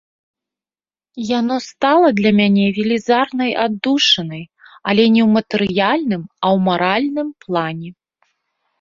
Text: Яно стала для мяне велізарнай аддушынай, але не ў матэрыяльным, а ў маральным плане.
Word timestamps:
Яно 1.39 1.57
стала 1.71 2.07
для 2.21 2.31
мяне 2.39 2.65
велізарнай 2.79 3.51
аддушынай, 3.67 4.43
але 4.87 5.03
не 5.15 5.21
ў 5.27 5.31
матэрыяльным, 5.37 6.29
а 6.43 6.45
ў 6.59 6.69
маральным 6.73 7.29
плане. 7.47 7.89